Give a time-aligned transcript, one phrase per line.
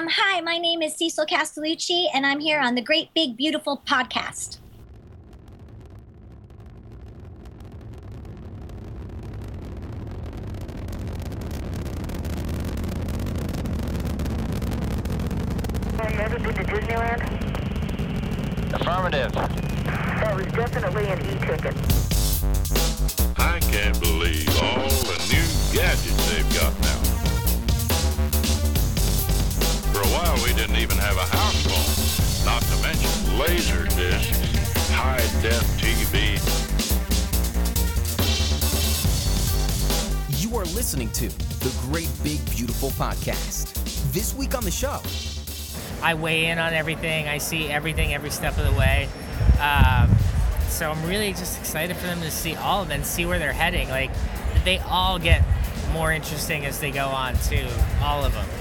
[0.00, 3.82] Um, hi, my name is Cecil Castellucci, and I'm here on the Great Big Beautiful
[3.86, 4.58] podcast.
[15.98, 17.20] Have you ever been to Disneyland?
[18.72, 19.32] Affirmative.
[19.34, 21.76] That was definitely an e-ticket.
[23.38, 25.44] I can't believe all the new
[25.78, 27.19] gadgets they've got now.
[30.10, 34.90] For a while, we didn't even have a house phone, not to mention laser discs,
[34.90, 36.36] high-def TV.
[40.42, 41.28] You are listening to
[41.60, 43.72] the Great Big Beautiful Podcast.
[44.12, 45.00] This week on the show,
[46.02, 47.28] I weigh in on everything.
[47.28, 49.08] I see everything every step of the way.
[49.60, 50.10] Um,
[50.68, 53.52] so I'm really just excited for them to see all of them see where they're
[53.52, 53.88] heading.
[53.88, 54.10] Like
[54.64, 55.44] they all get
[55.92, 57.68] more interesting as they go on too.
[58.02, 58.59] All of them.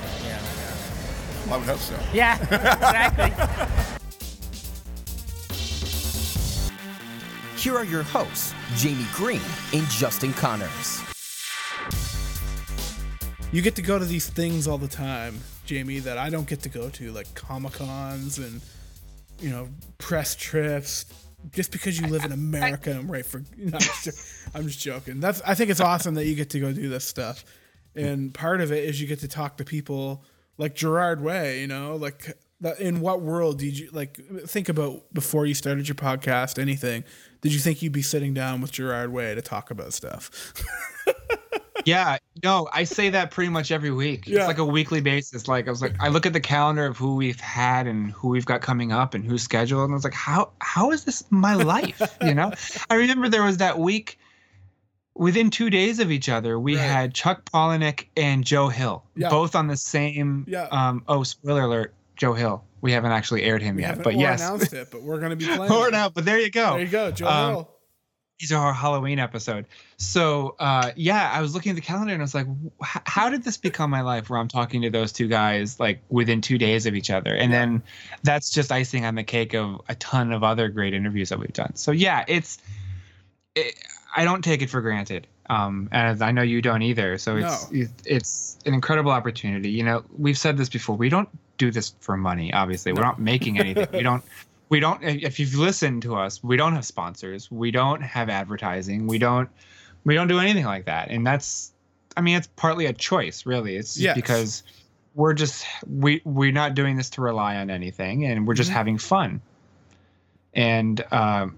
[1.49, 1.55] You know.
[1.55, 1.99] I would hope so.
[2.13, 3.95] Yeah, exactly.
[7.59, 9.41] here are your hosts, Jamie Green
[9.73, 11.01] and Justin Connors.
[13.51, 16.61] You get to go to these things all the time, Jamie, that I don't get
[16.61, 18.61] to go to, like Comic Cons and
[19.39, 21.05] you know press trips.
[21.51, 23.43] Just because you live in America, I'm right for.
[23.57, 25.19] No, I'm, just, I'm just joking.
[25.19, 25.41] That's.
[25.41, 27.43] I think it's awesome that you get to go do this stuff,
[27.95, 30.23] and part of it is you get to talk to people
[30.59, 31.61] like Gerard Way.
[31.61, 32.37] You know, like.
[32.77, 36.59] In what world did you like think about before you started your podcast?
[36.59, 37.05] Anything?
[37.39, 40.53] Did you think you'd be sitting down with Gerard Way to talk about stuff?
[41.85, 44.27] Yeah, no, I say that pretty much every week.
[44.27, 44.39] Yeah.
[44.39, 45.47] It's like a weekly basis.
[45.47, 48.29] Like I was like, I look at the calendar of who we've had and who
[48.29, 51.23] we've got coming up and who's scheduled, and I was like, how how is this
[51.29, 52.01] my life?
[52.21, 52.51] you know,
[52.89, 54.19] I remember there was that week.
[55.19, 56.81] Within two days of each other, we Right.
[56.85, 59.29] had Chuck Palahniuk and Joe Hill, Yeah.
[59.29, 60.45] both on the same.
[60.47, 60.67] Yeah.
[60.71, 61.93] Um, oh, spoiler alert!
[62.15, 62.63] Joe Hill.
[62.81, 65.45] We haven't actually aired him We yet, but yes, announced it, but we're gonna be
[65.55, 65.71] playing.
[65.71, 66.07] or now.
[66.09, 66.71] But there you go.
[66.75, 67.69] There you go, Joe Um, Hill.
[68.39, 69.65] these are our Halloween episode.
[69.97, 72.47] So uh, yeah, I was looking at the calendar and I was like,
[72.81, 74.29] "Wh- how did this become my life?
[74.29, 77.51] Where I'm talking to those two guys like within two days of each other, and
[77.51, 77.83] then
[78.23, 81.51] that's just icing on the cake of a ton of other great interviews that we've
[81.51, 81.75] done.
[81.75, 82.57] So yeah, it's
[83.55, 83.75] it,
[84.15, 87.17] I don't take it for granted, um, and I know you don't either.
[87.17, 87.85] So it's No.
[88.05, 89.69] it's an incredible opportunity.
[89.69, 90.95] You know, we've said this before.
[90.95, 92.51] We don't do this for money.
[92.53, 93.87] Obviously, we're not making anything.
[93.93, 94.23] we don't
[94.69, 99.07] we don't if you've listened to us we don't have sponsors we don't have advertising
[99.07, 99.49] we don't
[100.05, 101.71] we don't do anything like that and that's
[102.15, 104.15] i mean it's partly a choice really it's Yes.
[104.15, 104.61] because
[105.15, 108.73] we're just we we're not doing this to rely on anything and we're just Mhm.
[108.75, 109.41] having fun
[110.53, 111.57] and um,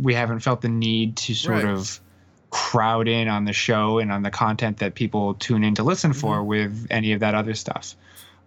[0.00, 1.74] we haven't felt the need to sort Right.
[1.74, 2.00] of
[2.50, 6.12] crowd in on the show and on the content that people tune in to listen
[6.12, 6.46] for Mm-hmm.
[6.46, 7.94] with any of that other stuff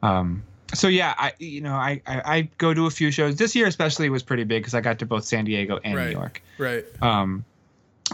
[0.04, 3.56] um, so yeah, I you know I, I I go to a few shows this
[3.56, 6.06] year especially was pretty big because I got to both San Diego and Right.
[6.08, 6.42] New York.
[6.58, 6.86] Right.
[7.02, 7.44] Um,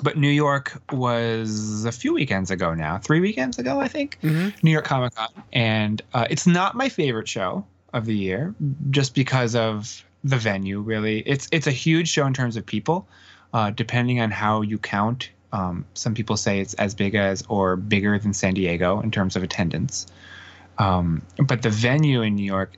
[0.01, 4.17] but New York was a few weekends ago now, three weekends ago I think.
[4.23, 4.53] Mhm.
[4.63, 8.53] New York Comic Con, and uh, it's not my favorite show of the year
[8.89, 10.79] just because of the venue.
[10.79, 13.07] Really, it's it's a huge show in terms of people,
[13.53, 15.31] uh, depending on how you count.
[15.53, 19.35] Um, some people say it's as big as or bigger than San Diego in terms
[19.35, 20.07] of attendance.
[20.77, 22.77] Um, but the venue in New York,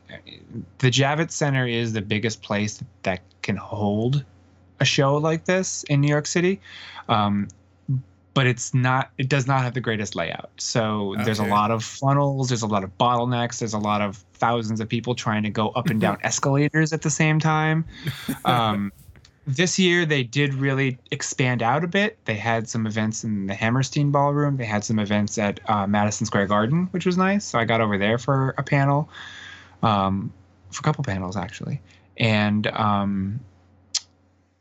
[0.77, 4.23] the Javits Center is the biggest place that can hold
[4.79, 6.61] a show like this in New York City.
[7.09, 7.47] Um,
[8.39, 10.49] but it's not, it does not have the greatest layout.
[10.59, 14.15] So there's a lot of funnels, there's a lot of bottlenecks, there's a lot of
[14.35, 17.83] thousands of people trying to go up and down escalators at the same time.
[18.45, 18.93] Um,
[19.45, 22.17] this year they did really expand out a bit.
[22.23, 24.55] They had some events in the Hammerstein Ballroom.
[24.55, 27.43] They had some events at uh, Madison Square Garden, which was nice.
[27.43, 29.09] So I got over there for a panel,
[29.83, 30.31] um,
[30.71, 31.81] for a couple panels actually,
[32.15, 33.41] and um,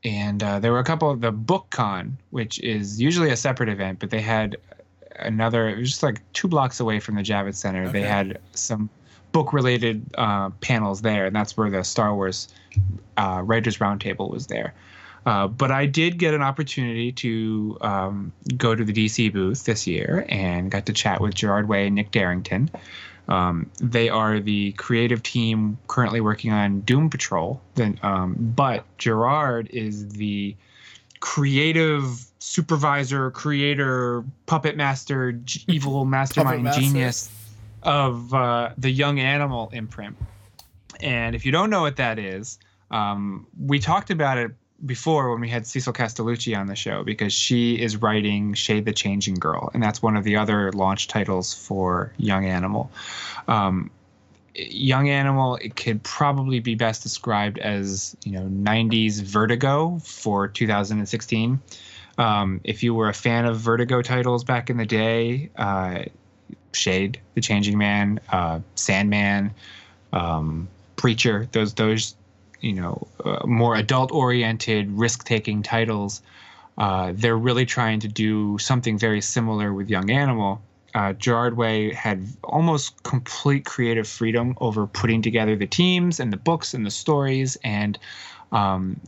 [0.04, 3.68] and uh, there were a couple of the Book Con, which is usually a separate
[3.68, 4.56] event, but they had
[5.18, 5.68] another.
[5.68, 7.88] It was just like two blocks away from the Javits Center.
[7.88, 8.88] They had some
[9.32, 12.48] book-related uh, panels there, and that's where the Star Wars
[13.16, 14.72] uh, Writers Roundtable was there.
[15.26, 19.86] Uh, but I did get an opportunity to um, go to the DC booth this
[19.86, 22.70] year and got to chat with Gerard Way and Nick Derington.
[23.28, 27.60] Um, they are the creative team currently working on Doom Patrol.
[27.74, 30.56] Then, um, but Gerard is the
[31.20, 36.80] creative supervisor, creator, puppet master, g- evil mastermind master.
[36.80, 37.30] genius
[37.82, 40.16] of uh, the Young Animal imprint.
[41.00, 42.58] And if you don't know what that is,
[42.90, 44.52] um, we talked about it
[44.84, 48.92] before when we had Cecil Castellucci on the show because she is writing Shade the
[48.92, 52.90] Changing Girl, and that's one of the other launch titles for Young Animal.
[53.48, 53.90] Um,
[54.54, 61.60] Young Animal it could probably be best described as you know 90s Vertigo for 2016.
[62.18, 66.04] Um, if you were a fan of Vertigo titles back in the day, uh,
[66.72, 69.54] Shade, The Changing Man, uh, Sandman,
[70.12, 72.16] um, Preacher, those those
[72.60, 76.22] you know uh, more adult oriented risk taking titles.
[76.76, 80.62] Uh, they're really trying to do something very similar with Young Animal.
[80.94, 86.36] Uh, Gerard Way had almost complete creative freedom over putting together the teams and the
[86.36, 87.56] books and the stories.
[87.64, 87.98] And
[88.52, 89.00] um,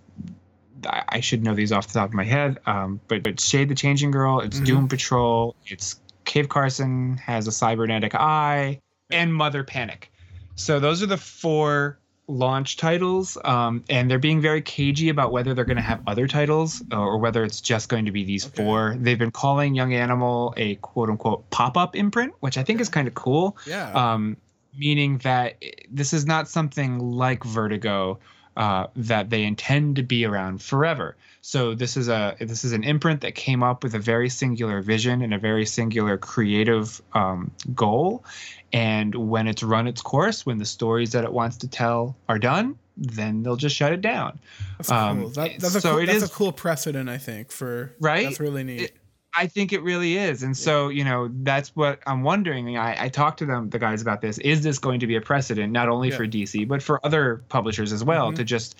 [0.85, 3.69] I, I should know these off the top of my head, um, but, but Shade
[3.69, 8.81] the Changing Girl, it's Doom Patrol, it's Cave Carson has a cybernetic eye,
[9.11, 10.11] and Mother Panic.
[10.57, 12.00] So those are the four
[12.31, 16.27] launch titles, um, and they're being very cagey about whether they're going to have other
[16.27, 18.97] titles uh, or whether it's just going to be these four.
[18.99, 22.89] They've been calling Young Animal a quote unquote pop up imprint, which I think is
[22.89, 23.57] kind of cool.
[23.67, 23.93] Yeah.
[23.93, 24.37] Um,
[24.77, 28.19] meaning that this is not something like Vertigo.
[28.57, 31.17] Uh, that they intend to be around forever.
[31.43, 34.83] So this is a this is an imprint that came up with a very singular
[34.83, 38.25] vision and a very singular creative um, goal.
[38.73, 42.39] And when it's run its course, when the stories that it wants to tell are
[42.39, 44.39] done, then they'll just shut it down.
[44.79, 45.29] That's Um, cool.
[45.31, 47.51] That, that's a so cool, that's is- a cool precedent, I think.
[47.51, 48.25] For Right?
[48.27, 48.81] That's really neat.
[48.83, 48.97] It-
[49.33, 50.43] I think it really is.
[50.43, 52.77] And so, you know, that's what I'm wondering.
[52.77, 54.39] I, I talked to them, the guys, about this.
[54.39, 56.17] Is this going to be a precedent, not only Yeah.
[56.17, 58.37] for DC, but for other publishers as well, Mhm.
[58.37, 58.75] to just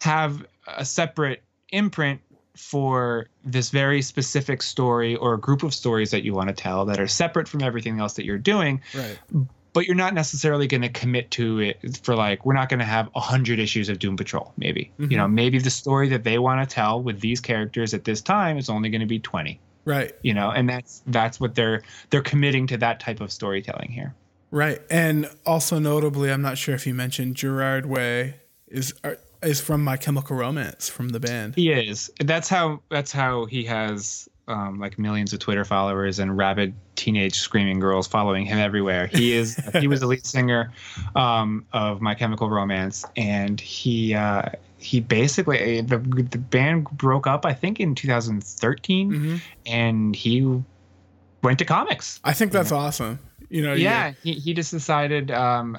[0.00, 2.20] have a separate imprint
[2.56, 6.84] for this very specific story or a group of stories that you want to tell
[6.84, 9.18] that are separate from everything else that you're doing, right.
[9.72, 12.84] but you're not necessarily going to commit to it for like, we're not going to
[12.84, 14.92] have 100 issues of Doom Patrol, maybe.
[14.98, 15.16] You mm-hmm.
[15.16, 18.58] know, maybe the story that they want to tell with these characters at this time
[18.58, 20.12] is only going to be 20 Right.
[20.22, 24.14] you know and that's that's what they're they're committing to that type of storytelling here
[24.52, 24.82] Right.
[24.90, 28.92] And also notably, I'm not sure if you mentioned Gerard Way is
[29.42, 31.54] is from My Chemical Romance from the band.
[31.56, 36.36] he is that's how that's how he has um, like millions of twitter followers and
[36.36, 40.72] rabid teenage screaming girls following him everywhere he is he was the lead singer
[41.14, 44.42] um, of my chemical romance and he uh,
[44.78, 49.40] he basically the, the band broke up i think in 2013 Mhm.
[49.66, 50.62] and he
[51.42, 53.18] went to comics I think that's awesome.
[53.48, 55.76] You know, yeah, he, he just decided um,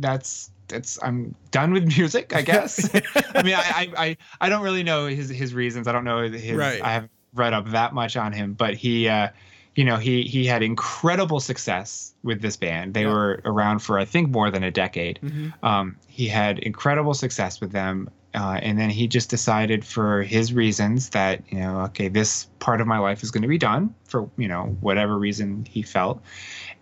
[0.00, 2.34] that's that's I'm done with music.
[2.34, 2.88] I guess.
[3.34, 5.88] I mean, I, I I I don't really know his his reasons.
[5.88, 6.56] I don't know his.
[6.56, 6.80] Right.
[6.82, 9.08] I haven't read up that much on him, but he.
[9.08, 9.28] Uh,
[9.76, 12.94] you know, he he had incredible success with this band.
[12.94, 13.08] They Yeah.
[13.12, 15.18] were around for I think more than a decade.
[15.20, 15.52] Mhm.
[15.64, 20.52] Um, he had incredible success with them, uh, and then he just decided for his
[20.52, 23.94] reasons that you know, okay, this part of my life is going to be done
[24.04, 26.22] for you know whatever reason he felt,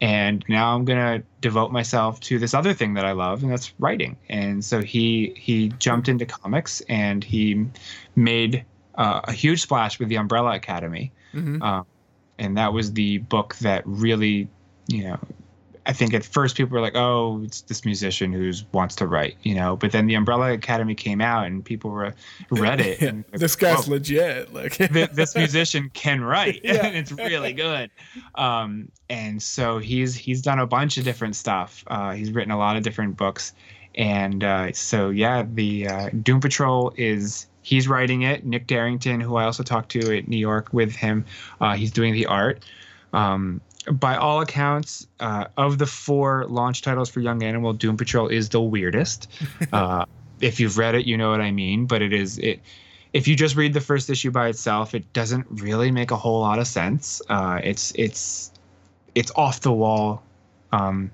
[0.00, 3.52] and now I'm going to devote myself to this other thing that I love, and
[3.52, 4.16] that's writing.
[4.28, 7.66] And so he he jumped into comics and he
[8.16, 8.64] made
[8.96, 11.62] uh, a huge splash with the Umbrella Academy Mhm.
[11.62, 11.86] um,
[12.38, 14.48] and that was the book that really
[14.88, 15.18] you know
[15.86, 19.36] i think at first people were like oh it's this musician who wants to write
[19.42, 19.76] you know?
[19.76, 22.14] But then the umbrella academy came out and people were
[22.50, 24.52] read it Yeah, and like, this guy's legit.
[24.52, 26.60] Like thi- this musician can write.
[26.64, 26.86] Yeah.
[26.86, 27.90] and it's really good.
[28.36, 31.84] Um, and so he's he's done a bunch of different stuff.
[31.86, 33.52] Uh, he's written a lot of different books.
[33.94, 38.44] And uh, so yeah the uh, doom patrol is he's writing it.
[38.44, 41.24] Nick derington who i also talked to at new york with him
[41.60, 42.64] uh, he's doing the art.
[43.12, 43.60] Um,
[43.90, 48.48] by all accounts uh, of the four launch titles for young animal doom patrol is
[48.48, 49.28] the weirdest
[49.72, 50.04] uh,
[50.40, 52.60] if you've read it you know what i mean but it is it
[53.12, 56.40] if you just read the first issue by itself, it doesn't really make a whole
[56.40, 57.20] lot of sense.
[57.28, 58.52] Uh, it's it's
[59.14, 60.22] it's off the wall
[60.72, 61.10] um,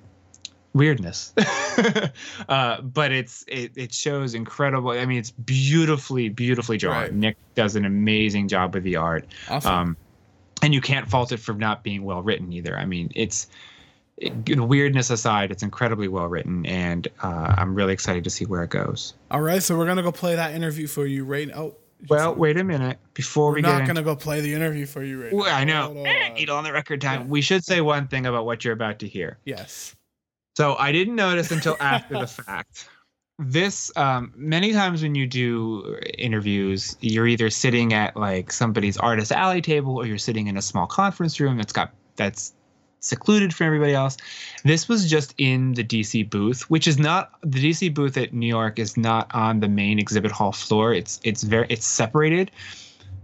[0.73, 1.33] weirdness,
[2.49, 4.91] uh, but it's it, it shows incredible.
[4.91, 7.03] I mean, it's beautifully beautifully drawn.
[7.03, 7.13] Right.
[7.13, 9.73] Nick does an amazing job with the art, awesome.
[9.73, 9.97] um,
[10.63, 12.77] and you can't fault it for not being well written either.
[12.77, 13.47] I mean, it's.
[14.21, 18.65] It, weirdness aside, it's incredibly well written, and uh, I'm really excited to see where
[18.65, 19.15] it goes.
[19.31, 21.75] All right, so we're gonna go play that interview for you right now.
[22.09, 25.05] Well, wait a minute before we're we not gonna into go play the interview for
[25.05, 25.57] you right Well, now.
[25.57, 25.83] I know.
[25.95, 26.35] Hold Eh, on.
[26.35, 27.21] Needle on the record time.
[27.23, 27.27] Yeah.
[27.29, 29.39] We should say one thing about what you're about to hear.
[29.45, 29.95] Yes.
[30.57, 32.89] So I didn't notice until after the fact.
[33.39, 39.31] This um, many times when you do interviews, you're either sitting at like somebody's artist
[39.31, 42.53] alley table, or you're sitting in a small conference room that's got that's
[43.01, 44.17] secluded from everybody else.
[44.65, 48.49] This was just in the DC booth, which is not the DC booth at New
[48.49, 50.93] York is not on the main exhibit hall floor.
[50.93, 52.51] It's it's very it's separated.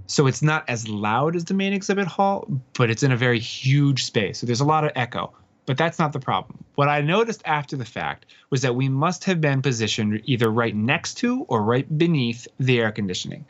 [0.06, 3.40] So it's not as loud as the main exhibit hall, but it's in a very
[3.40, 4.38] huge space.
[4.38, 5.32] So there's a lot of echo.
[5.66, 6.62] But that's not the problem.
[6.74, 10.74] What I noticed after the fact was that we must have been positioned either right
[10.74, 13.44] next to or right beneath the air conditioning.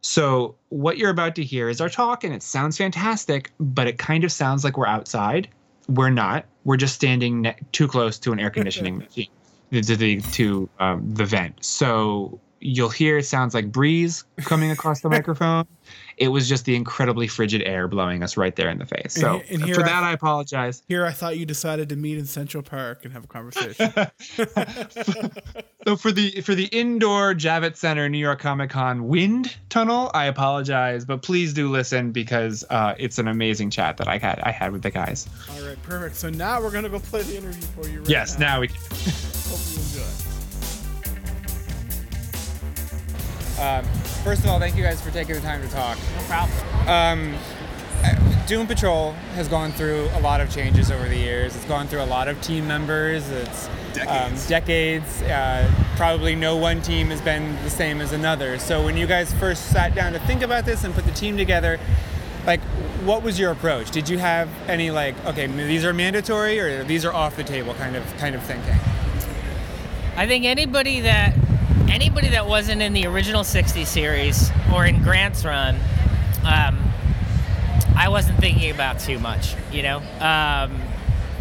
[0.00, 3.98] So, what you're about to hear is our talk, and it sounds fantastic, but it
[3.98, 5.48] kind of sounds like we're outside.
[5.88, 6.44] We're not.
[6.64, 9.28] We're just standing ne- too close to an air conditioning machine,
[9.72, 11.64] to the to um, the vent.
[11.64, 15.66] So you'll hear it sounds like breeze coming across the microphone.
[16.16, 19.14] It was just the incredibly frigid air blowing us right there in the face.
[19.14, 20.82] So And- and for I- that, I apologize.
[20.88, 23.92] Here, I thought you decided to meet in Central Park and have a conversation.
[25.86, 30.24] So for the for the indoor Javits Center New York Comic Con wind tunnel, I
[30.24, 34.50] apologize, but please do listen because uh, it's an amazing chat that I had I
[34.50, 35.28] had with the guys.
[35.48, 36.16] All right, perfect.
[36.16, 38.00] So now we're gonna go play the interview for you.
[38.00, 38.66] Right yes, now we.
[38.66, 39.35] Hope
[43.58, 43.84] Um,
[44.24, 45.98] first of all, thank you guys for taking the time to talk.
[46.16, 46.88] No problem.
[46.88, 47.34] Um,
[48.46, 51.56] Doom Patrol has gone through a lot of changes over the years.
[51.56, 53.28] It's gone through a lot of team members.
[53.30, 54.42] It's decades.
[54.42, 55.22] Um, decades.
[55.22, 58.58] Uh, probably no one team has been the same as another.
[58.58, 61.36] So when you guys first sat down to think about this and put the team
[61.36, 61.80] together,
[62.46, 62.60] like,
[63.04, 63.90] what was your approach?
[63.90, 67.74] Did you have any like, okay, these are mandatory or these are off the table
[67.74, 68.76] kind of kind of thinking?
[70.16, 71.34] I think anybody that
[71.88, 75.76] anybody that wasn't in the original 60 series or in Grant's run,
[76.44, 76.78] um,
[77.96, 79.98] I wasn't thinking about too much, you know.
[79.98, 80.80] Um,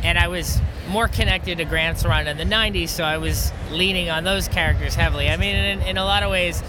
[0.04, 4.10] and I was more connected to Grant's run in the 90s, so I was leaning
[4.10, 5.30] on those characters heavily.
[5.30, 6.64] I mean, in, in a lot of ways,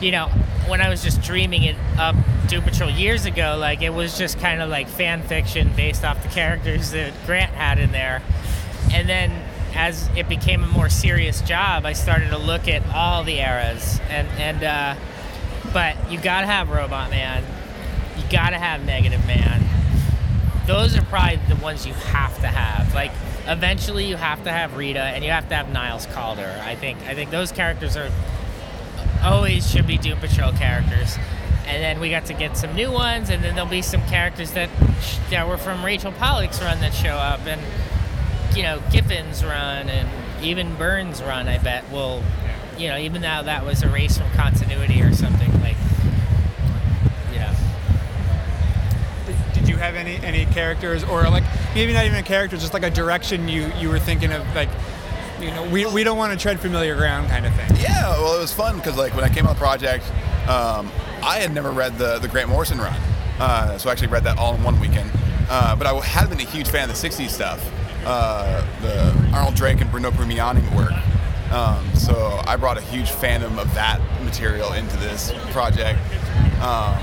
[0.00, 0.26] you know,
[0.66, 2.16] when I was just dreaming it up
[2.48, 6.22] Doom Patrol years ago, like it was just kind of like fan fiction based off
[6.22, 8.22] the characters that Grant had in there.
[8.92, 9.30] And then
[9.74, 14.00] as it became a more serious job, I started to look at all the eras.
[14.08, 14.94] And, and uh,
[15.72, 17.44] but you gotta have Robot Man,
[18.16, 19.62] you gotta have Negative Man.
[20.66, 22.94] Those are probably the ones you have to have.
[22.94, 23.10] Like
[23.46, 26.60] eventually you have to have Rita and you have to have Niles Caulder.
[26.64, 28.10] I think I think those characters are
[29.22, 31.16] always should be Doom Patrol characters.
[31.66, 34.50] And then we got to get some new ones, and then there'll be some characters
[34.52, 34.68] that
[35.30, 37.60] that were from Rachel Pollack's run that show up, and
[38.54, 40.08] you know Giffen's run, and
[40.44, 41.48] even Byrne's run.
[41.48, 42.22] I bet will,
[42.78, 45.76] you know, even though that was erased from continuity or something like,
[47.32, 47.52] you know.
[49.52, 51.44] Did you have any any characters or like
[51.74, 54.68] maybe not even a character, just like a direction you you were thinking of like
[55.40, 57.70] you know we, we don't want to tread familiar ground kind of thing.
[57.80, 60.04] Yeah, well, it was fun because like when I came on the project,
[60.48, 60.90] um,
[61.22, 62.98] I had never read the the Grant Morrison run,
[63.40, 65.10] uh, so I actually read that all in one weekend.
[65.48, 67.60] Uh, but I had been a huge fan of the '60s stuff,
[68.06, 70.92] uh, the Arnold Drake and Bruno Premiani work.
[71.52, 75.98] Um, so I brought a huge fandom of that material into this project.
[76.60, 76.98] Um,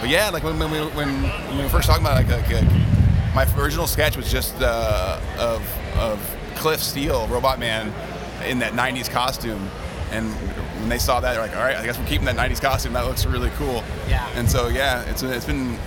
[0.00, 2.50] but yeah, like when, when, we, when, when we were first talking about it, like,
[2.50, 2.90] like, like
[3.34, 5.62] my original sketch was just uh, of
[5.96, 7.92] of Cliff Steele, Robot Man,
[8.46, 9.70] in that '90s costume.
[10.10, 10.32] And
[10.80, 12.94] when they saw that, they're like, "All right, I guess we're keeping that '90s costume.
[12.94, 14.28] That looks really cool." Yeah.
[14.34, 15.78] And so yeah, it's it's been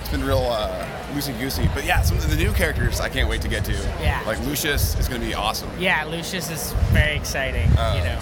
[0.00, 1.68] it's been real uh, loosey goosey.
[1.74, 3.72] But yeah, some of the new characters I can't wait to get to.
[3.72, 4.22] Yeah.
[4.26, 5.70] Like Lucius is going to be awesome.
[5.78, 7.68] Yeah, Lucius is very exciting.
[7.78, 8.20] Uh, you know.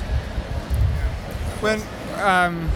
[1.61, 1.81] When
[2.23, 2.69] um,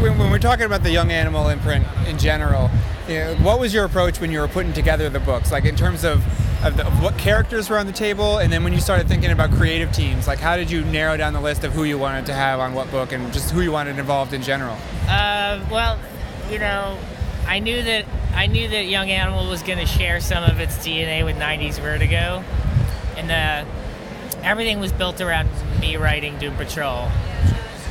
[0.00, 2.70] when, when we're talking about the Young Animal imprint in general,
[3.08, 5.52] you know, what was your approach when you were putting together the books?
[5.52, 6.22] Like in terms of
[6.64, 9.32] of, the, of what characters were on the table, and then when you started thinking
[9.32, 12.24] about creative teams, like how did you narrow down the list of who you wanted
[12.26, 14.76] to have on what book, and just who you wanted involved in general?
[15.08, 15.98] Uh, well,
[16.50, 16.96] you know,
[17.46, 20.76] I knew that I knew that Young Animal was going to share some of its
[20.78, 22.42] DNA with '90s Vertigo,
[23.16, 23.70] and uh,
[24.42, 25.48] everything was built around
[25.80, 27.08] me writing Doom Patrol.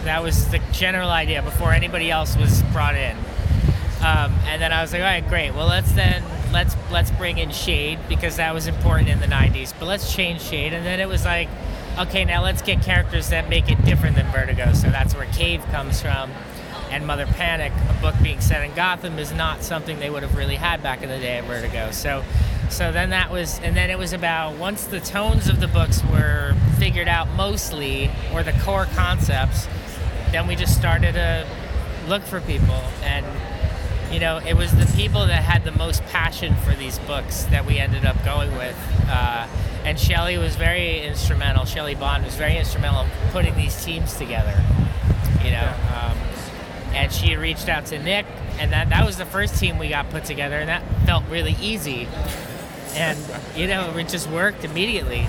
[0.03, 3.15] That was the general idea before anybody else was brought in.
[4.03, 5.51] Um, and then I was like, all right, great.
[5.51, 9.74] Well, let's then let's let's bring in Shade because that was important in the '90s.
[9.77, 11.50] But let's change Shade, and then it was like,
[12.00, 14.74] okay, now let's get characters that make it different than Vertigo.
[14.74, 16.31] So that's where Cave comes from,
[16.91, 20.36] and Mother Panic, a book being set in Gotham, is not something they would have
[20.36, 21.91] really had back in the day at Vertigo.
[21.91, 22.24] So,
[22.69, 26.03] so then that was, and then it was about once the tones of the books
[26.12, 29.67] were figured out mostly, or the core concepts,
[30.31, 31.48] then we just started to
[32.07, 33.25] look for people and
[34.12, 37.65] you know, it was the people that had the most passion for these books that
[37.65, 38.75] we ended up going with.
[39.07, 39.48] Uh,
[39.86, 41.63] and Shelly was very instrumental.
[41.63, 44.62] Shelly Bond was very instrumental in putting these teams together.
[45.43, 46.17] You know, um,
[46.93, 48.25] and she had reached out to Nick,
[48.60, 51.55] and that that was the first team we got put together, and that felt really
[51.62, 52.07] easy.
[52.95, 53.17] And
[53.55, 55.27] you know, it just worked immediately.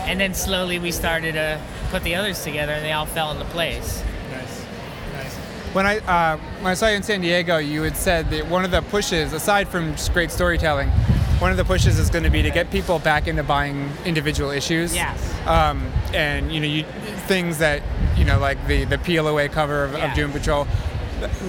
[0.00, 3.44] And then slowly we started to put the others together, and they all fell into
[3.46, 4.02] place.
[4.30, 4.66] Nice,
[5.12, 5.36] nice.
[5.72, 8.64] When I uh, when I saw you in San Diego, you had said that one
[8.64, 10.90] of the pushes, aside from just great storytelling,
[11.38, 14.50] one of the pushes is going to be to get people back into buying individual
[14.50, 14.94] issues.
[14.94, 15.18] Yes.
[15.46, 16.84] Um, and you know, you,
[17.26, 17.82] things that
[18.16, 20.10] you know, like the the away cover of, Yeah.
[20.10, 20.66] of Doom Patrol.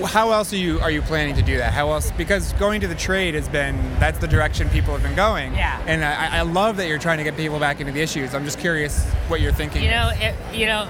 [0.06, 1.74] How else are you are you planning to do that?
[1.74, 2.12] How else?
[2.12, 5.54] Because going to the trade has been that's the direction people have been going.
[5.56, 5.84] Yeah.
[5.88, 8.36] And I, I love that you're trying to get people back into the issues.
[8.36, 9.84] I'm just curious what you're thinking.
[9.84, 10.88] You know, it, you know,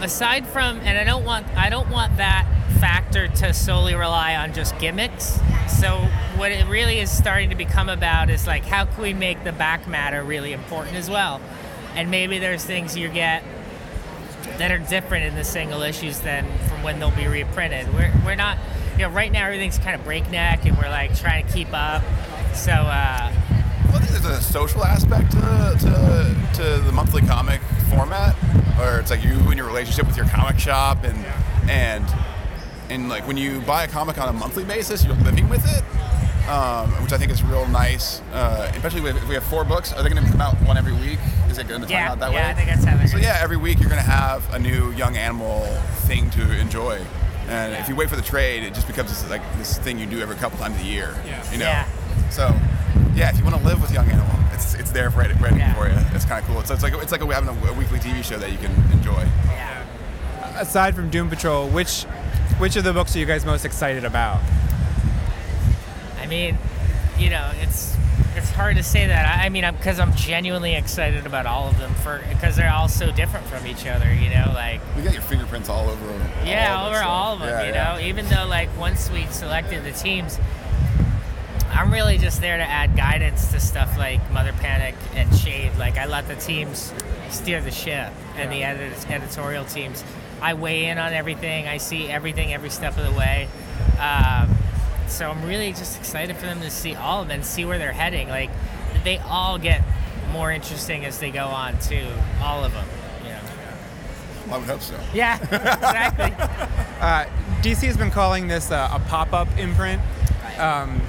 [0.00, 2.46] aside from, and I don't want, I don't want that
[2.80, 5.38] factor to solely rely on just gimmicks.
[5.78, 5.96] So
[6.36, 9.52] what it really is starting to become about is like, how can we make the
[9.52, 11.40] back matter really important as well?
[11.94, 13.42] And maybe there's things you get
[14.58, 17.92] that are different in the single issues than from when they'll be reprinted.
[17.92, 18.58] We're, we're not,
[18.92, 22.02] you know, right now everything's kind of breakneck and we're like trying to keep up.
[22.54, 23.32] So, uh,
[23.86, 28.36] Well, I think there's a social aspect to, to, to the monthly comic format,
[28.80, 31.16] or it's like you and your relationship with your comic shop, and
[31.70, 32.04] and
[32.90, 35.84] and like when you buy a comic on a monthly basis, you're living with it,
[36.48, 38.20] um, which I think is real nice.
[38.32, 40.92] Uh, especially if we have four books, are they going to come out one every
[40.92, 41.18] week?
[41.48, 42.36] Is it going to come Yeah, out that way?
[42.36, 42.50] yeah, way?
[42.50, 44.90] I think that's how they're So yeah, every week you're going to have a new
[44.92, 45.60] young animal
[46.06, 47.00] thing to enjoy.
[47.48, 50.06] And if you wait for the trade, it just becomes this, like this thing you
[50.06, 51.14] do every couple times a year.
[51.26, 51.52] Yeah.
[51.52, 51.66] You know.
[51.66, 51.86] Yeah.
[52.30, 52.54] So,
[53.14, 55.74] yeah, if you want to live with Young Animal, it's it's there ready, ready Yeah.
[55.74, 55.94] for you.
[56.14, 56.62] It's kind of cool.
[56.64, 59.26] So it's like it's like having a, a weekly TV show that you can enjoy.
[59.46, 59.84] yeah.
[60.58, 62.04] Aside from Doom Patrol, which
[62.58, 64.40] which of the books are you guys most excited about?
[66.32, 66.58] I mean,
[67.18, 67.94] you know, it's
[68.34, 69.38] it's hard to say that.
[69.38, 72.72] I I mean, I'm because I'm genuinely excited about all of them for because they're
[72.72, 74.10] all so different from each other.
[74.14, 76.06] You know, like You got your fingerprints all over.
[76.06, 76.30] them.
[76.46, 77.48] yeah, it, over all of them.
[77.50, 77.96] yeah, you yeah.
[77.96, 80.38] know, even though like once we selected the teams,
[81.70, 85.72] I'm really just there to add guidance to stuff like Mother Panic and Shade.
[85.76, 86.94] Like I let the teams
[87.28, 90.02] steer the ship and the edit- editorial teams.
[90.40, 91.68] I weigh in on everything.
[91.68, 93.48] I see everything every step of the way.
[94.00, 94.56] Um,
[95.12, 97.78] so I'm really just excited for them to see all of them and see where
[97.78, 98.28] they're heading.
[98.28, 98.50] Like
[99.04, 99.82] they all get
[100.32, 102.06] more interesting as they go on too.
[102.42, 102.86] All of them.
[103.22, 104.54] You know.
[104.54, 104.98] I would hope so.
[105.14, 106.32] Yeah, exactly.
[107.02, 107.26] Uh,
[107.62, 110.00] DC has been calling this a, a pop-up imprint.
[110.56, 111.00] Um,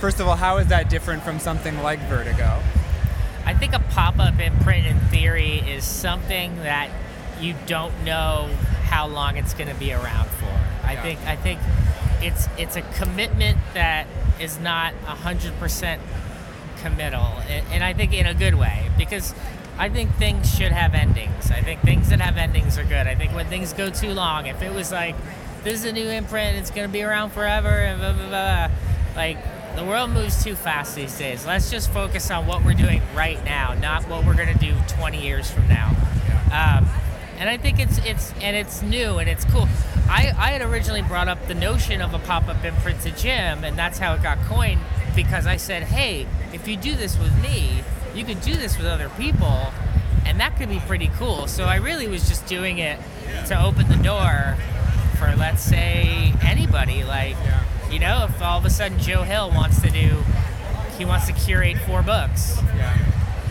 [0.00, 2.60] first of all, how is that different from something like Vertigo?
[3.46, 6.90] I think a pop-up imprint in theory is something that
[7.40, 8.50] you don't know
[8.84, 10.52] how long it's going to be around for.
[10.86, 11.02] I Yeah.
[11.02, 11.58] think I think
[12.22, 14.06] it's it's a commitment that
[14.40, 16.00] is not hundred percent
[16.78, 19.34] committal, and, and I think in a good way because
[19.78, 21.50] I think things should have endings.
[21.50, 23.06] I think things that have endings are good.
[23.06, 25.14] I think when things go too long, if it was like
[25.64, 28.70] this is a new imprint, it's going to be around forever, and blah blah blah,
[29.16, 29.38] like
[29.76, 31.44] the world moves too fast these days.
[31.46, 34.74] Let's just focus on what we're doing right now, not what we're going to do
[34.88, 35.94] 20 years from now.
[36.50, 36.88] Um,
[37.38, 39.68] and I think it's it's and it's new and it's cool.
[40.08, 43.76] I, I had originally brought up the notion of a pop-up imprint to Jim, and
[43.76, 44.80] that's how it got coined
[45.16, 47.82] because I said, hey, if you do this with me,
[48.14, 49.72] you could do this with other people,
[50.24, 51.46] and that could be pretty cool.
[51.48, 52.98] So I really was just doing it
[53.46, 54.56] to open the door
[55.18, 57.36] for let's say anybody like
[57.90, 60.22] you know if all of a sudden Joe Hill wants to do
[60.98, 62.96] he wants to curate four books Yeah,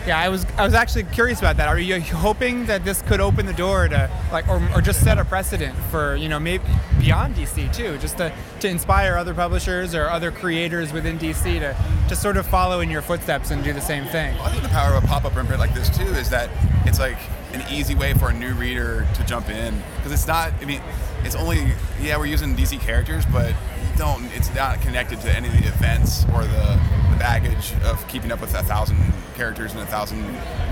[0.08, 1.68] I was I was actually curious about that.
[1.68, 5.18] Are you hoping that this could open the door to like, or, or just set
[5.18, 6.64] a precedent for you know maybe
[6.98, 11.76] beyond DC too, just to, to inspire other publishers or other creators within DC to
[12.08, 14.36] to sort of follow in your footsteps and do the same thing?
[14.40, 16.50] I think the power of a pop-up imprint like this too is that
[16.84, 17.18] it's like
[17.52, 20.52] an easy way for a new reader to jump in because it's not.
[20.60, 20.82] I mean,
[21.24, 23.54] it's only yeah we're using DC characters, but
[23.96, 24.24] don't.
[24.34, 26.80] It's not connected to any of the events or the,
[27.10, 28.98] the baggage of keeping up with a thousand
[29.34, 30.24] characters and a thousand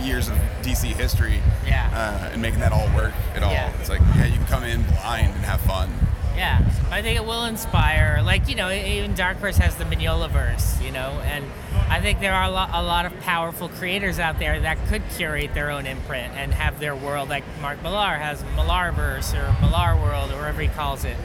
[0.03, 1.41] years of DC history.
[1.67, 1.91] Yeah.
[1.93, 3.53] Uh, and making that all work at all.
[3.53, 3.73] Yeah.
[3.81, 5.91] It's like yeah, you can come in blind and have fun.
[6.37, 8.21] Yeah, I think it will inspire.
[8.25, 11.45] Like you know, even Dark Horse has the Mignola verse, you know, and
[11.89, 15.03] I think there are a lot, a lot of powerful creators out there that could
[15.11, 17.29] curate their own imprint and have their world.
[17.29, 21.17] Like Mark Millar has Millar verse or Millar World or whatever he calls it.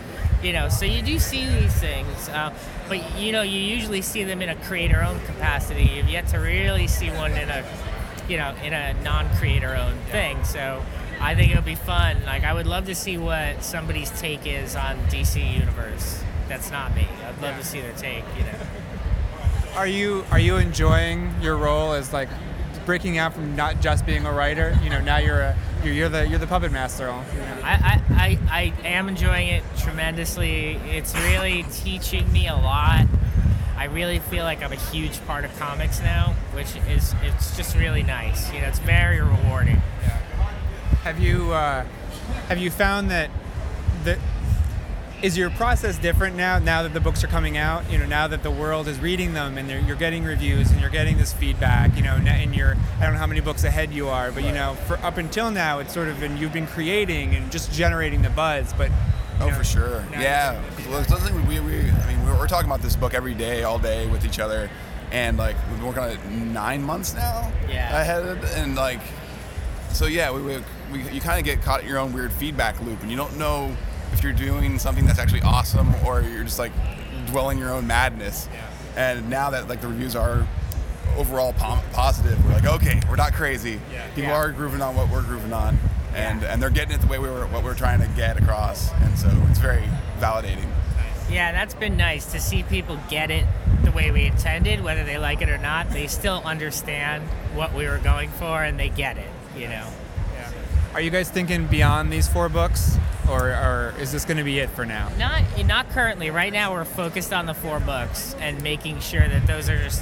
[0.42, 2.54] You know, so you do see these things, uh,
[2.88, 5.84] but you know, you usually see them in a creator-owned capacity.
[5.84, 7.66] You've yet to really see one in a,
[8.30, 10.42] you know, in a non-creator-owned thing.
[10.46, 10.82] So
[11.20, 12.24] I think it'll be fun.
[12.26, 16.24] Like I would love to see what somebody's take is on DC Universe.
[16.48, 17.06] That's not me.
[17.26, 18.24] I'd love to see their take.
[18.38, 18.60] You know.
[19.76, 22.30] Are you are you enjoying your role as like
[22.90, 24.76] breaking out from not just being a writer?
[24.82, 27.06] You know, now you're a you're, you're the you're the puppet master.
[27.06, 27.58] you know.
[27.64, 30.80] I, I, I, I am enjoying it tremendously.
[30.90, 33.06] It's really teaching me a lot.
[33.78, 37.76] I really feel like I'm a huge part of comics now, which is it's just
[37.76, 38.52] really nice.
[38.52, 39.84] You know, it's very rewarding.
[40.02, 40.18] Yeah.
[41.04, 41.86] Have you uh,
[42.48, 43.30] have you found that
[44.04, 44.18] that
[45.22, 46.60] is your process different now?
[46.60, 49.34] Now that the books are coming out, you know, now that the world is reading
[49.34, 53.04] them and you're getting reviews and you're getting this feedback, you know, and you're I
[53.04, 55.80] don't know how many books ahead you are, but you know, for up until now,
[55.80, 58.92] it's sort of been you've been creating and just generating the buzz, but.
[59.42, 60.06] Oh, know, for sure.
[60.12, 60.52] Yeah.
[60.54, 62.98] you're getting the Well, it's something we, we, I mean, we're, we're talking about this
[62.98, 64.70] book every day, all day with each other.
[65.14, 68.02] And like, we've been working on it nine months now Yeah.
[68.02, 68.44] ahead.
[68.56, 69.00] And like,
[69.94, 70.58] so yeah, we, we,
[70.92, 73.38] we you kind of get caught in your own weird feedback loop and you don't
[73.38, 73.76] know
[74.14, 76.72] if you're doing something that's actually awesome or you're just like
[77.28, 78.48] dwelling your own madness.
[78.96, 80.48] And now that like the reviews are
[81.18, 83.80] overall pom- positive, we're like, okay, we're not crazy.
[83.92, 84.08] Yeah.
[84.10, 84.36] People Yeah.
[84.36, 85.78] are grooving on what we're grooving on.
[86.16, 88.92] And, and they're getting it the way we were what we're trying to get across,
[88.94, 89.84] and so it's very
[90.20, 90.66] validating.
[91.30, 93.46] Yeah, that's been nice to see people get it
[93.84, 95.92] the way we intended, whether they like it or not.
[95.92, 99.88] They still understand what we were going for and they get it, you know.
[100.94, 102.98] Are you guys thinking beyond these four books,
[103.30, 105.10] or, or is this going to be it for now?
[105.20, 106.32] Not not currently.
[106.32, 110.02] Right now we're focused on the four books and making sure that those are just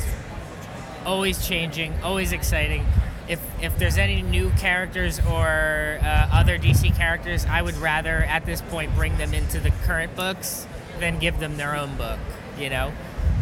[1.05, 2.85] always changing, always exciting.
[3.27, 8.45] If if there's any new characters or uh, other DC characters, I would rather at
[8.45, 10.65] this point bring them into the current books
[10.99, 12.19] than give them their own book,
[12.57, 12.93] you know.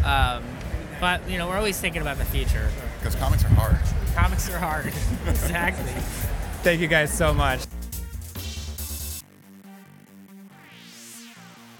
[0.04, 0.42] Um,
[1.00, 2.68] but you know, we're always thinking about the future.
[2.98, 3.78] Because comics are hard.
[4.16, 4.86] Comics are hard.
[5.26, 5.92] exactly.
[6.66, 7.60] Thank you guys so much.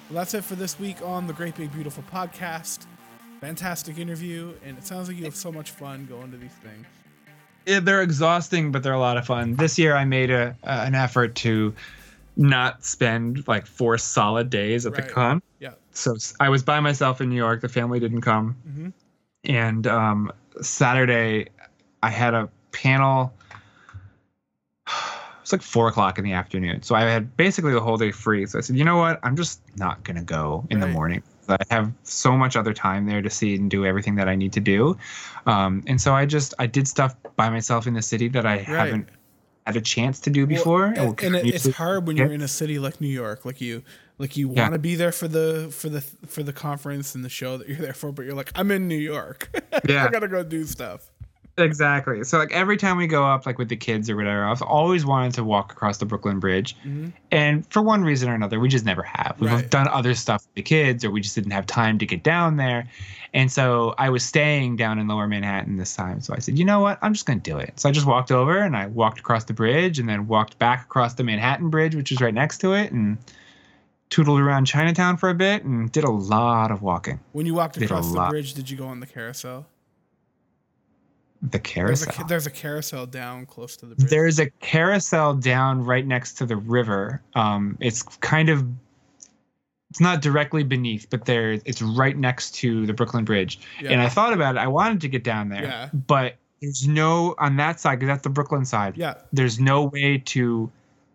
[0.08, 2.86] Well, that's it for this week on the Great Big Beautiful podcast.
[3.40, 6.86] Fantastic interview, and it sounds like you have so much fun going to these things.
[7.66, 9.56] Yeah, they're exhausting, but they're a lot of fun.
[9.56, 11.74] This year, I made a uh, an effort to
[12.36, 15.42] not spend like four solid days at the con.
[15.58, 15.72] Yeah.
[15.94, 17.60] So I was by myself in New York.
[17.60, 18.92] The family didn't come, Mhm.
[19.46, 20.30] and um,
[20.62, 21.48] Saturday,
[22.04, 23.32] I had a panel.
[25.46, 28.46] It's like four o'clock in the afternoon, so I had basically the whole day free.
[28.46, 31.22] So I said, you know what, I'm just not gonna go in the morning.
[31.48, 34.52] I have so much other time there to see and do everything that I need
[34.54, 34.96] to do,
[35.46, 38.56] um, and so I just I did stuff by myself in the city that I
[38.56, 39.08] haven't
[39.66, 40.92] had a chance to do before.
[40.96, 43.60] Well, and, and it, it's hard when you're in a city like New York, like
[43.60, 43.84] you,
[44.18, 44.62] like you Yeah.
[44.62, 47.68] want to be there for the for the for the conference and the show that
[47.68, 49.48] you're there for, but you're like, I'm in New York.
[49.88, 50.06] Yeah.
[50.06, 51.12] I gotta go do stuff.
[51.58, 52.22] Exactly.
[52.24, 55.06] So like every time we go up, like with the kids or whatever, I've always
[55.06, 56.76] wanted to walk across the Brooklyn Bridge,
[57.30, 59.36] and for one reason or another, we just never have.
[59.40, 59.56] We've Mm-hmm.
[59.60, 59.70] Right.
[59.70, 62.56] done other stuff with the kids, or we just didn't have time to get down
[62.56, 62.86] there.
[63.32, 66.20] And so I was staying down in Lower Manhattan this time.
[66.20, 66.98] So I said, you know what?
[67.02, 67.78] I'm just gonna do it.
[67.80, 70.82] So I just walked over and I walked across the bridge, and then walked back
[70.84, 73.16] across the Manhattan Bridge, which is right next to it, and
[74.10, 77.18] tootled around Chinatown for a bit, and did a lot of walking.
[77.32, 79.66] When you walked across the bridge, did you go on the carousel?
[81.50, 82.24] The There's carousel.
[82.24, 84.10] a, there's a carousel down close to the bridge.
[84.10, 87.22] There's a carousel down right next to the river.
[87.34, 88.66] Um, it's kind of
[89.90, 93.60] it's not directly beneath, but there it's right next to the Brooklyn Bridge.
[93.80, 93.90] Yeah.
[93.92, 94.58] And I thought about it.
[94.58, 95.88] I wanted to get down there, Yeah.
[95.92, 98.96] but there's no on that side because that's the Brooklyn side.
[98.96, 99.14] Yeah.
[99.32, 100.70] There's no way to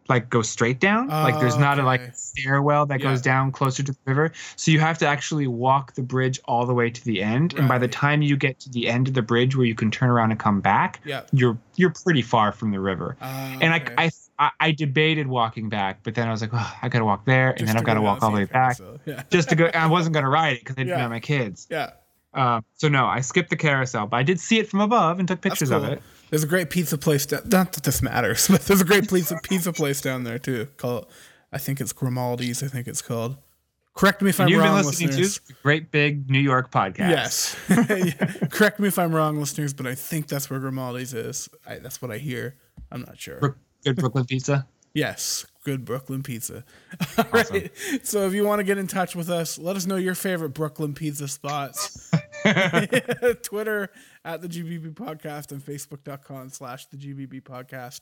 [0.09, 1.07] like go straight down.
[1.07, 4.31] like there's Oh, not a like stairwell that goes down closer to the river.
[4.55, 7.53] So you have to actually walk the bridge all the way to the end.
[7.53, 9.89] And by the time you get to the end of the bridge where you can
[9.91, 11.21] turn around and come back, Yeah.
[11.31, 13.15] you're you're pretty far from the river.
[13.21, 13.93] Ah, and okay.
[13.97, 17.25] I, I I debated walking back, but then I was like, oh, I gotta walk
[17.25, 18.79] there, and Just then I've got to walk all the way back.
[19.05, 19.23] Yeah.
[19.29, 19.69] just to go.
[19.73, 21.01] I wasn't gonna ride it because I didn't Yeah.
[21.03, 21.67] have my kids.
[21.69, 21.91] yeah.
[22.33, 25.27] Um, so no, I skipped the carousel, but I did see it from above and
[25.27, 25.83] took pictures cool.
[25.83, 26.01] of it.
[26.31, 27.41] There's a great pizza place down.
[27.45, 30.67] Not that this matters, but there's a great pizza pizza place down there too.
[30.77, 31.05] Called,
[31.51, 32.63] I think it's Grimaldi's.
[32.63, 33.37] I think it's called.
[33.93, 35.39] Correct me if I'm You've been wrong, listening listeners.
[35.39, 37.09] to Great Big New York podcast.
[37.09, 37.55] Yes.
[37.69, 38.47] Yeah.
[38.49, 41.49] Correct me if I'm wrong, listeners, but I think that's where Grimaldi's is.
[41.67, 42.55] I, that's what I hear.
[42.89, 43.57] I'm not sure.
[43.83, 44.65] Good Brooklyn pizza.
[44.93, 46.65] Yes, good Brooklyn pizza.
[47.17, 47.71] All right.
[48.03, 50.49] So if you want to get in touch with us, let us know your favorite
[50.49, 52.11] Brooklyn pizza spots.
[53.43, 53.89] Twitter
[54.25, 58.01] at the GBB podcast and Facebook.com slash the GBB podcast.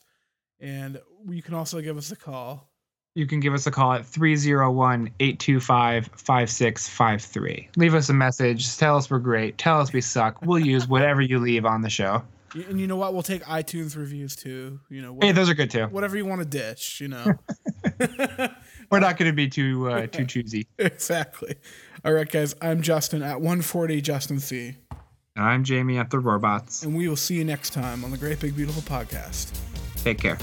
[0.60, 2.69] And you can also give us a call.
[3.15, 7.69] You can give us a call at 301 825 5653.
[7.75, 8.78] Leave us a message.
[8.78, 9.58] Tell us we're great.
[9.58, 10.41] Tell us we suck.
[10.43, 12.21] We'll use whatever you leave on the show.
[12.54, 13.13] And you know what?
[13.13, 14.80] We'll take iTunes reviews too.
[14.89, 15.86] You know, Hey, those are good too.
[15.88, 17.25] whatever you want to ditch, you know.
[18.91, 20.67] We're not going to be too uh, too choosy.
[20.78, 21.56] exactly.
[22.06, 22.56] All right, guys.
[22.62, 24.76] I'm Justin at 140 Justin C.
[25.36, 26.84] And I'm Jamie at the Robots.
[26.84, 29.52] And we will see you next time on the Great Big Beautiful Podcast.
[30.04, 30.38] Take care.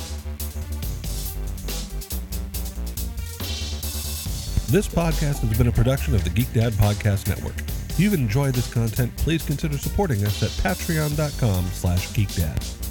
[4.69, 7.59] This podcast has been a production of the Geek Dad Podcast Network.
[7.89, 12.86] If you've enjoyed this content, please consider supporting us at patreon.com slash geekdad.